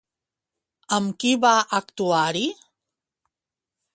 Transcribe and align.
Amb 0.97 1.19
qui 1.23 1.33
va 1.43 1.51
actuar-hi? 1.81 2.43